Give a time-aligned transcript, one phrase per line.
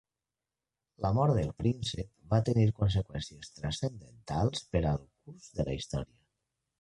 [1.05, 6.17] La mort del príncep va tenir conseqüències transcendentals per al curs de la història.